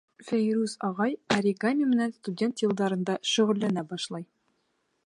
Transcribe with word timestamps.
Фәйрүз 0.27 0.71
ағай 0.87 1.13
оригами 1.35 1.91
менән 1.91 2.17
студент 2.17 2.65
йылдарында 2.65 3.21
шөғөлләнә 3.35 3.87
башлай. 3.95 4.29